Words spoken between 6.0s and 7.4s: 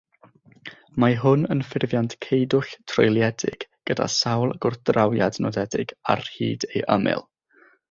ar hyd ei ymyl.